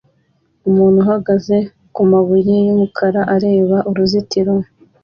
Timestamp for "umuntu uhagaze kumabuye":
0.69-2.53